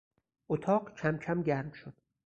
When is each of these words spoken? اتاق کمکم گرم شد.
اتاق 0.49 0.95
کمکم 0.95 1.41
گرم 1.41 1.71
شد. 1.71 1.93